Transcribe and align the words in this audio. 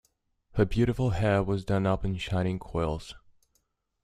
Her 0.55 0.65
beautiful 0.65 1.11
hair 1.11 1.43
was 1.43 1.63
done 1.63 1.85
up 1.85 2.03
in 2.03 2.17
shining 2.17 2.57
coils. 2.57 3.13